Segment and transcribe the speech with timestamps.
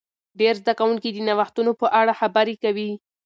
[0.39, 2.91] ډیر زده کوونکي د نوښتونو په اړه خبرې کوي.